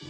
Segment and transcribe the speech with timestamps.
[0.00, 0.08] 沖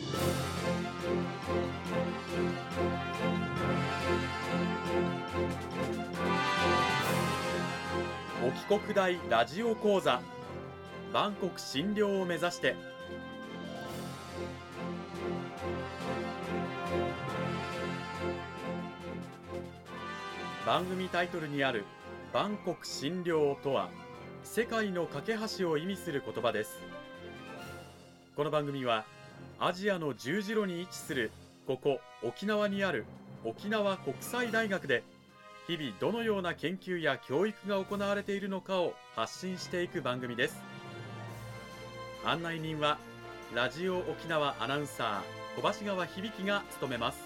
[8.67, 10.21] 国大ラジオ講座。
[11.13, 12.77] 万国診療を目指して。
[20.65, 21.85] 番組タイトルにある
[22.33, 23.91] 「万国診療」とは
[24.45, 26.79] 世界の架け橋を意味する言葉です。
[28.37, 29.05] この番組は
[29.63, 31.31] アジアの十字路に位置する
[31.67, 33.05] ここ沖縄にある
[33.45, 35.03] 沖縄国際大学で
[35.67, 40.63] 日々どのような研究や教育が行われているのかを発信していく番組です。
[42.25, 42.97] 案内人は
[43.55, 47.21] ラジオ沖縄アナウンサー小橋川響が務めます。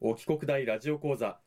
[0.00, 1.40] 沖国大ラジオ講座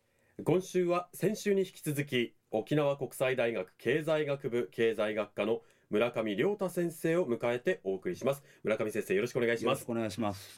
[0.43, 8.43] 今週は先週に引き続き沖縄国際大学経済学部経済学科の村上亮太先生を迎えてお送りします。
[8.63, 9.79] 村上先生よろしくお願いします。
[9.79, 10.57] よろしくお願いします。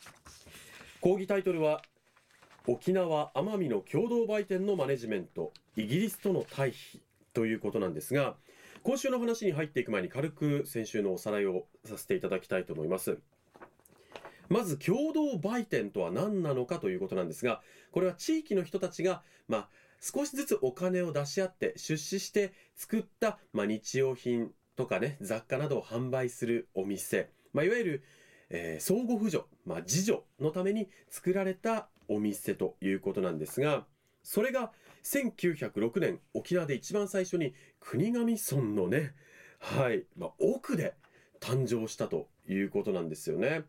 [1.02, 1.82] 講義タイトルは
[2.68, 7.02] 沖縄奄美の共同売店のマネジメントイギリスとの対比
[7.34, 8.36] ということなんですが
[8.84, 13.18] 今週の話に入っていく前に軽く先週のおさらいをさせていただきたいと思います。
[14.50, 17.62] まず共同売店とは何なのかということなんですが
[17.92, 19.70] これは地域の人たちがまあ
[20.02, 28.04] 少しずつお金を出し合って出資して作った、まあ、日用品とかね雑貨などを販売するお店、まあ、いわゆる、
[28.50, 33.86] えー、相互扶助、まあ、自助のために作られたお店ということなんですが
[34.24, 34.72] それが
[35.04, 39.14] 1906年沖縄で一番最初に国頭村のね
[39.60, 40.94] はい、まあ、奥で
[41.40, 43.64] 誕生したということなんですよね。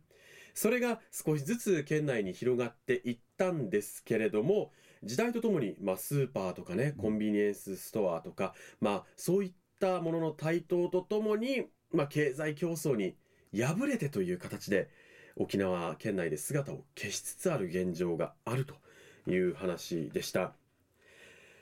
[0.55, 4.73] それが少しずつ県内に広がっていったんですけれども
[5.03, 13.17] 時代とともに、まあ、スーパーとかねコンビニエンスストアとか、まあ、そういったものの台頭とともに、まあ、経済競争に
[13.57, 14.91] 敗れてという形で
[15.37, 18.75] 沖縄県内で姿を消しつつある現状があると
[19.31, 20.53] いう話でした。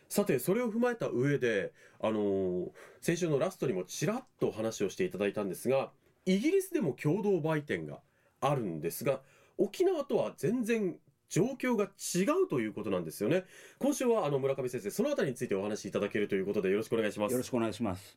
[0.09, 2.71] さて、それを踏まえた上で、あのー、
[3.01, 5.91] 先週のラストにもちらっと話をしていただいたんですが、
[6.25, 8.01] イギリスでも共同売店が
[8.41, 9.21] あるんですが、
[9.59, 10.97] 沖縄とは全然
[11.29, 13.45] 状況が違うということなんですよね。
[13.79, 17.33] 今週はあの村上先生、そのあたりについてお話しいただけるということでよろしくお願いします。
[17.33, 18.17] よろしくお願いします。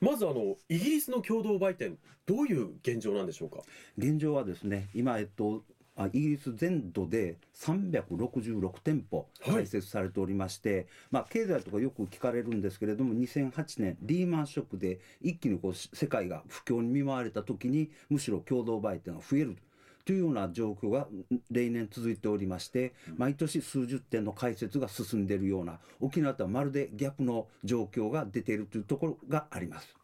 [0.00, 3.58] まずあのイギリスの共同売店どういう現状なんでしょうか？
[3.96, 5.64] 現状はですね、今えっと
[6.12, 19.56] イギリス全土で366店舗開設されておりまして、はい、まあ、経済とかよく聞かれるんですけれども2008年リーマンショックで一気にこう世界が不況に見舞われた時にむしろ共同売店が増える
[20.04, 21.08] というような状況が
[21.50, 29.94] 例年続いておりまして、毎年数十店の開設が進んでいるような沖縄とはまるで逆の状況が出ているというところがあります。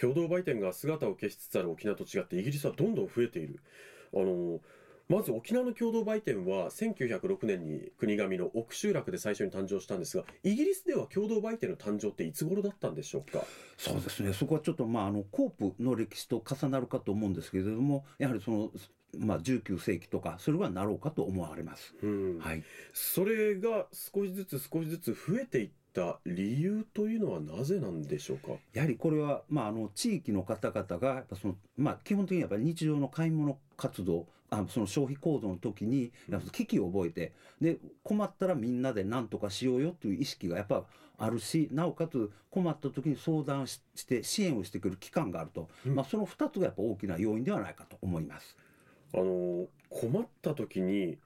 [0.00, 3.60] 共同売店が姿を消しつつある沖縄と違ってイギリスはどんどん増えている。
[4.14, 4.60] あの
[5.08, 13.42] まず沖縄の共同売店は1906年に国頭の奥集落で最初に誕生したんですがイギリスでは共同売店の誕生っていつ頃だったんでしょうか？
[13.78, 18.70] そうですねそこはちょっとまああのコープの歴史と重なるかと思うんですけれどもやはりその
[19.16, 21.94] まあ、19世紀とかそれはなろうかと思われます、
[22.40, 28.52] はい、それが少しずつ少しずつ増えていった理由というのはなぜなんでしょうか？
[28.74, 36.12] やはりこれは、まあ、あの地域の方々がその、まあ、基本的にやっぱり日常の買い物活動あその消費行動の時に
[36.52, 40.84] 危機を覚えてで困ったらみんなで何とかしようよという意識がやっぱ
[41.18, 48.56] あるしなおかつ困った時に相談して支援をしてくる機関があると、うん、まあ、その2つがやっぱ大きな要因ではないかと思います。
[49.14, 51.18] あの困った時に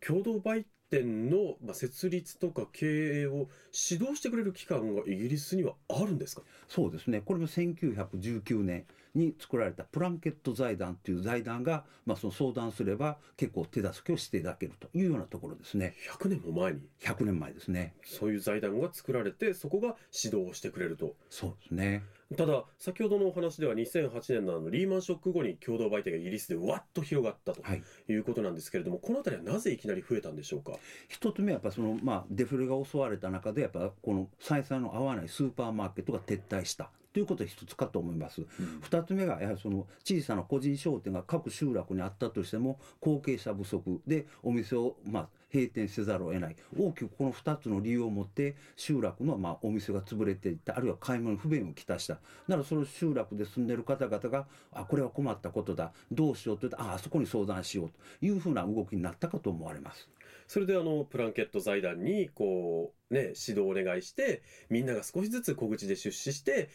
[0.00, 3.48] 共同売店の設立とか経営を
[3.90, 6.42] 指導してくれる機関がイギリスにはあるんですか？
[6.68, 7.20] そうですね。
[7.24, 15.94] これも1919年に作られたプランケット財団という財団が、まあ、その相談すれば結構手助けをしていただけるというようなところですね。
[16.10, 17.94] 100年も前に？100年前ですね。
[18.04, 21.14] そういう財団が作られてそこが指導をしてくれると。
[21.30, 22.02] そうですね。
[22.36, 27.62] ただ先ほどのお話では2008年のあのリーマンショック後に共同売店がイギリスでわっと広がったと
[28.08, 28.14] い。
[28.16, 30.72] うことなんですけれども、はい、この辺りはなぜいきなり増えたんでしょうか？
[31.08, 38.42] 一つ目はやっぱその、まあ、デフレが襲われた中でやっぱこの採算の合わないスーパーマーケットが撤退したということが一つかと思います。
[38.90, 44.00] 二、うん、つ目がやはりその小さな個人商店が各集落にあったとしても後継者不足。
[44.04, 46.56] でお店をまあ閉店せざるを得ない。
[46.76, 50.76] 大きくこの2つの理由をもって集落のまあお店が潰れていった。
[50.76, 52.18] あるいは買い物不便をきたした。
[52.48, 55.92] ならその集落で住んでる方々があこれは困ったことだ。
[56.10, 57.90] どうしようと言ってああそこに相談しよう。
[57.90, 60.08] というふうな動きになったかと思われます。
[60.46, 66.68] それであのプランケット財団にこうね指導をお願いしてみんなが少しずつ小口で出資して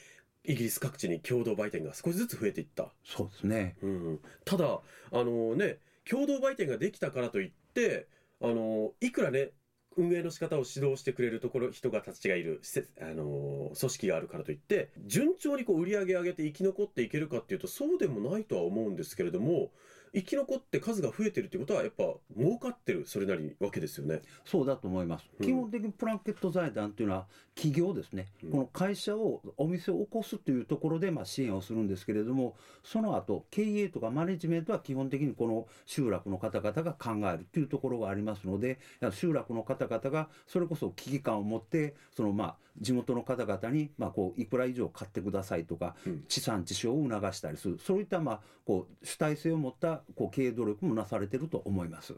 [0.50, 3.78] イギリス各地に共同売店が少しずつ増えていった、そうですね。
[3.84, 5.78] うん、ただあのね
[6.10, 8.08] 共同売店ができたからといって
[8.42, 9.52] あのいくらね
[9.96, 19.70] 運営の仕方を指導してくれるところ人がたちがいる施設あの組織があるからといって順調にこう売り上げ上げて生き残っていけるかっていうとそうでもないとは思うんですけれども
[20.14, 22.04] 生き残って数が増えてるってことはやっぱ
[22.38, 24.22] 儲かってるそれなりにわけですよね。
[24.46, 25.46] そうだと思います、うん。
[25.46, 28.52] 基本的にプランケット財団というのは企業ですね、うん。
[28.52, 38.80] この会社をお店を起こすというところでまあ支援をするんですけれどもその後経営とかマネジメントは基本的にこの集落の方々が考えるというところがありますので
[39.12, 52.14] 集落の方々がそれこそ危機感を持ってそのまあ地元の方々にまあこういくら以上買ってくださいとかうん地産地消を促したりするそういったまあこう主体性を持ったこう経営努力もなされていると思います。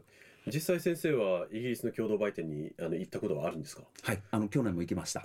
[0.48, 3.84] 実際先生はイギリスの共同売店にあの行ったことはあるんですか？
[4.02, 5.24] はい、あの去年も行きましたあ。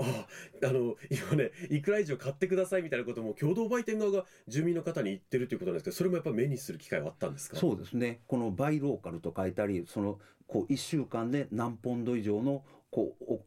[0.63, 7.57] あの今ねいくら以上買ってくださいみたいなことも共同売店側が住民の方に言ってるということなんですけどそれもやっぱ目にする機会はあったんですか？
[7.57, 8.19] そうですね。
[8.27, 13.39] このバイローカルと書いたり、そのこう1週間で何ポンド以上のこう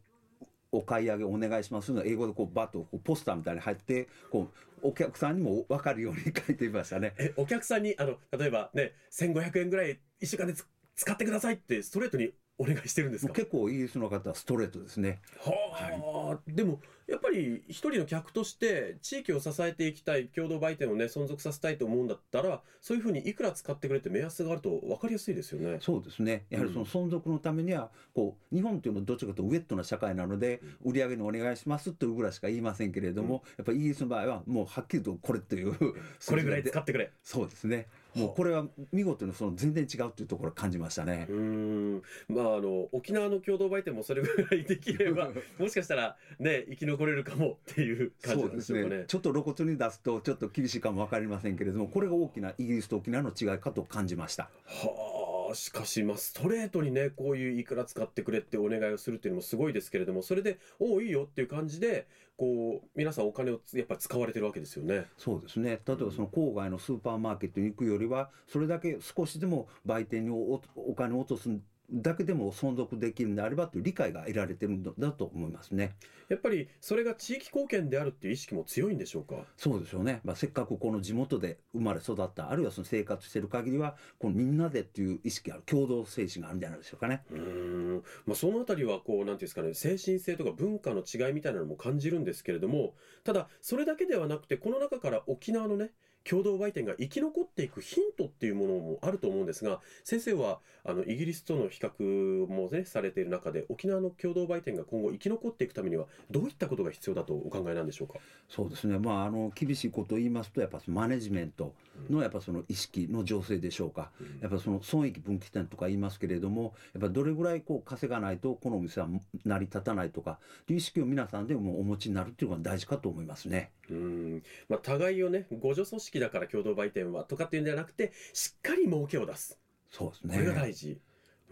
[0.71, 4.49] お買い上げお願いしますの英語でこうバッとこうポスターみたいに入ってこ
[4.83, 7.13] うお客さんにも分かるように書いてみましたね。
[7.17, 10.55] えお客さんにあの例えばね1500円ぐらい1週間で
[10.95, 13.33] 使ってくださいってストレートにお願いしてるんですか？
[13.33, 15.19] 結構イギリスの方はストレートですね。
[15.39, 25.79] はあ、でもやっぱり一人の客として地域を支えていきたい共同売店をね存続させたいと思うんだったらそういうふうにいくら使ってくれって目安があると分かりやすいですよね。
[25.81, 26.45] そうですね。
[26.49, 37.11] やはりその存続のためには、こう日本というのはどちらかというとウェットな社会なので、売り上げにお願いしますというぐらいしか言いませんけれども、やっぱりイギリスの場合はもうはっきりとこれというこれぐらい使ってくれ。
[37.23, 37.87] そうですね。
[38.15, 41.27] もうこれは見事にその全然違うというところを感じましたね。
[41.29, 41.33] う。
[41.33, 42.01] ーん。
[42.27, 49.05] まああの沖縄の共同売店もそれぐらいできれば もしかしたらね生き残れるかもっていう感じそなんでしょうかね。
[49.07, 54.49] ちょっと露骨に出すとちょっと厳しいかも分かりませんけれどもこれが大きなイギリスと沖縄の違いかと感じました。
[54.65, 55.20] はあ
[55.53, 62.07] しかしまあストレートにねこういういくら使ってくれってお願いをするっていうのもすごいですけれどもそれでおおいいよっていう感じで
[62.37, 65.05] こう皆さんお金をつやっぱり使われてるわけですよね。
[65.17, 71.49] そうですね例えばその郊外のスーパーマーケットに行くよりはそれだけ少しでも売店におお金を落とす
[71.91, 75.95] だけでも存続できるんであればという理解が得られてるんだと思いますね。
[76.29, 79.35] やっぱりそれが地域貢献であるっていう意識も強いんでしょうか？
[79.57, 87.23] そうでしょうね、まあ、せっかくこの地元で生まれ育ったあるいはその生活してる限りはこのみんなでっていう意識がある共同精神があるんじゃないでしょうかね。
[87.31, 92.93] うーんまあ、そのあたりはこうなんていうんですかね精神性とか文化の違いみたいなのも感じるんですけれども
[93.25, 95.91] ただそれだけではなくてこの中から沖縄のね
[96.23, 108.15] 共同売店が生き残っていくヒントっていうものもあると思うんですが先生はあのイギリスとの比較もねされている中で沖縄の共同売店が今後生き残っていくためにはどういったことが必要だとお考えなんでしょうか？
[108.49, 111.73] そうですね、まあ、あの厳しいことを言いますとやっぱマネジメント
[112.09, 114.09] のやっぱその意識の醸成でしょうか、
[114.41, 119.07] やっぱその損益分岐点とか言いますけれどもやっぱどれぐらいこう稼がないとこのお店は
[119.45, 123.71] 成り立たないとかいう意識を皆さんでもお持ちになるっていうのが大事かと思いますね。
[123.89, 129.59] うんまあ、互いをね互助組織だから共同売店はとかっていうんじゃなくてしっかり儲けを出す
[129.89, 130.99] そうですこれがね大事。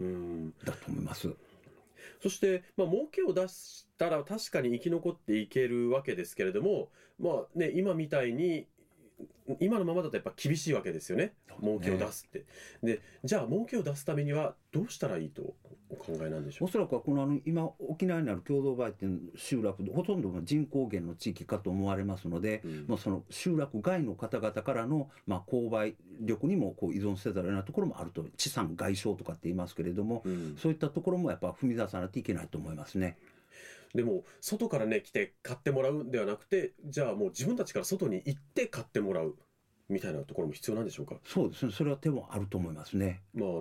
[0.00, 1.28] うんだと思います。
[2.22, 8.66] そして、まあ、儲けを出したら確かに生き残っていけるわけですけれども、まあね、今みたいに
[9.58, 12.46] 今のままだとやっぱ厳しいわけですよね儲けを出すって。
[12.82, 15.54] でじゃあ儲けを出すためにはどうしたらいいと
[15.90, 22.84] お考えなんでしょおそらくはこのあの今沖縄にある共同売店集落でほとんどが人口減の地域かと思われますので、う、うん。
[22.88, 30.56] まあ、その集落外の方々からの、まあ、購買力にもこう依存せざるを得ないところもあると地産外消とかって言いますけれども、うん。
[30.56, 33.16] そういったところもやっぱ踏み出さないといけないと思いますね。
[33.94, 39.34] でも外からね来て買ってもらうんではなくてじゃあもう自分たちから外に行って買ってもらう
[39.90, 41.16] みたいなところも必要なんでしょうか？
[41.24, 43.20] そうですねそれは手もあると思いますね。
[43.34, 43.60] まああの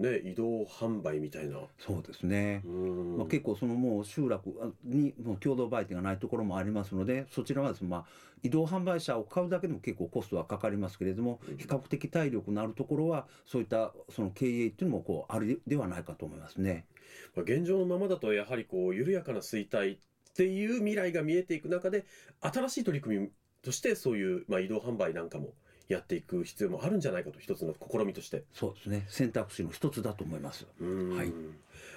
[0.00, 1.58] ね移動販売みたいな。
[1.78, 2.62] そうですね。
[2.64, 8.04] うんまあ、結構そのもう集落にもう共同売店がないところもありますのでそちらはですね、まあ、
[8.42, 16.86] 移動販売車を買うだけでも結構コストはかかりますけれどもうん比較的体力のあるところはそういったその経営っていうのもこうあるではないかと思いますね。
[17.34, 19.98] まあ現状のままだとやはりこう緩やかな衰退っ
[20.34, 22.04] ていう未来が見えていく中で
[22.40, 23.28] 新しい取り組み
[23.68, 25.52] としてそういう、まあ、移動販売なんかも
[25.88, 28.44] やっていく必要もあるんじゃないかと一つの試みとして。
[28.54, 30.66] そうですね選択肢の一つだと思います。
[30.80, 31.32] うんはい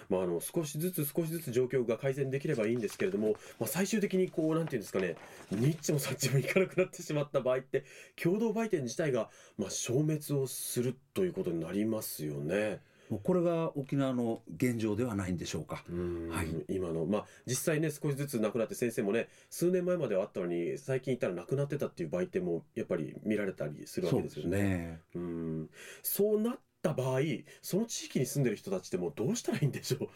[0.09, 5.15] まあ、あの少しずつ少しずつ状況が改善できればいいんですけれども、まあ、最終的にこうなんていうんですかね
[5.49, 7.85] ニッチもサッチもいかなくなってしまった場合って
[8.21, 12.81] 共同売店自体が、まあ、消滅をするということになりますよね。
[13.11, 15.83] もうこれが沖縄の現状ではないんでしょうか。
[16.29, 24.57] はい、今の、まあ、実際ね、少しずつなくなって、先生もね、数年前まではあったのに、最近行ったらなくなってたっていう売店もやっぱり見られたりするわけですよね。
[24.57, 25.69] ねうん
[26.01, 27.19] そうなった場合、
[27.61, 30.07] その地域に住んでる人たちってもうどうしたらいいんでしょう？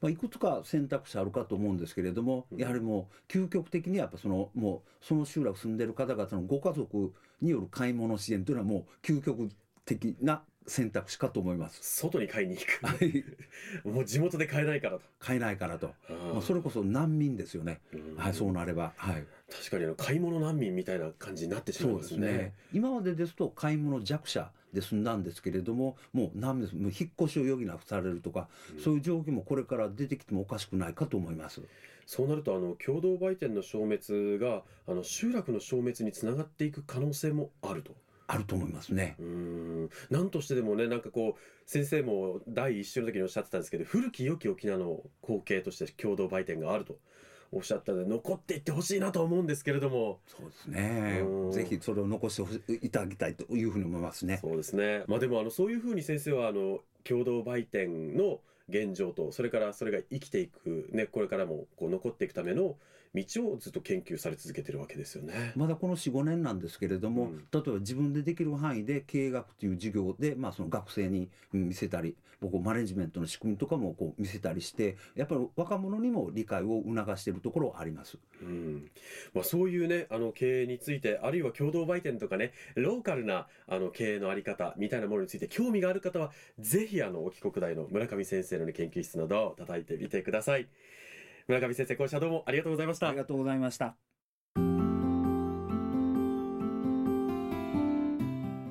[0.00, 9.48] まあ、いくつか選択肢あるかと思うんですけれども、やはりもう究極的にやっぱそのもうその集落住んでる方々のご家族による買い物支援というのはもう究極
[9.84, 11.80] 的な選択肢かと思います。
[11.82, 12.86] 外に買いに行く。
[12.86, 13.24] はい
[13.84, 15.02] もう地元で買えないからと。
[15.18, 22.02] 買えないからと、まああ、それこそ難民ですよね、うんはい、そうなれば、はい、確かにあの買い物難民みたいな感じになってしまうまね。
[22.02, 28.48] ですすね今までですと買い物弱者で済んだんですけれどももう難民ですもう引っ越しを余儀なくされるとか、
[28.82, 31.60] そういう状況もこれから出てきてもおかしくないかと思います。
[32.06, 37.94] そうなるとあの共同売店の消滅があの集落の消滅につながっていく可能性もあると。
[38.32, 39.14] あると思いますね。
[39.18, 46.96] うーんなんとしてでもねなんかこう先生も第一週の時におっしゃってたんですけど古き良き沖縄の光景として共同売店があると
[47.52, 51.52] おっしゃったので残っていってほしいなと思うんですけれどもそうですねうん。
[51.52, 54.38] ぜひそれを残していただきたいというふうに思いますね。
[54.40, 58.40] そうですねまあでもあのそういうふうに先生はあの共同売店の
[58.72, 62.76] 現状とそれからそれが生きていくねこれからもこう残っていくための
[63.14, 65.52] 道をずっと研究され続けてるわけですよね。
[65.54, 78.18] まだこの4、5年なんですけれども、うん例えば自分でできる範囲で経営学という授業で、まあ、その学生にうん見せたり、僕マネジメントの仕組みとかもこう見せたりして、やっぱり若者にも理解を促しているところはあります。
[78.42, 78.90] うん
[79.34, 90.68] まあ、そういうねあの経営についてあるいは共同売店とかねローカルなあの経営のあり方みたいなものについて興味がある方はぜひあの沖国大の村上先生の、ね、研究室などを叩いてみてください
[91.48, 93.96] 村上先生今週はどうもありがとうございましたありがとうございました。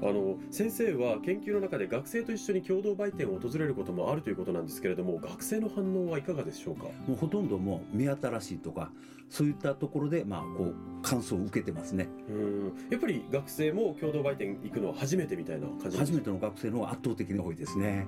[0.04, 6.86] あの先生は研究の中で学生と一緒に共同売店を訪れることもあるということなんですけれども学生の反応はいかがでしょうか？
[7.08, 8.92] もうほとんどもう目新しいとか、
[9.30, 12.08] そういったところで、まあ、こう、感想を受けてますね。
[12.28, 18.08] うんやっぱり学生も共同売店行くのは初めてみたいな感じ初めての学生の方が圧倒的に多いですね。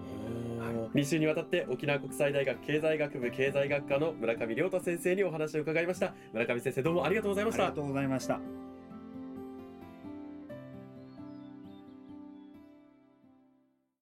[0.94, 6.14] 2週にわたって沖縄国際大学経済学部経済学科の村上亮太先生にお話を伺いました。
[6.34, 7.64] 村上先生どうもありがとうございました。
[7.64, 8.73] ありがとうございました。